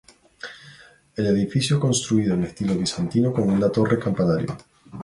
[1.15, 4.57] El edificio construido en estilo bizantino con una torre campanario.